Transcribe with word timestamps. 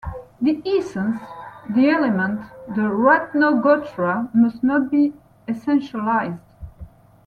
The 0.41 0.59
'essence', 0.67 1.21
the 1.69 1.91
'element', 1.91 2.49
the 2.69 2.89
'ratnagotra' 2.89 4.33
must 4.33 4.63
not 4.63 4.89
be 4.89 5.13
essentialized. 5.47 6.39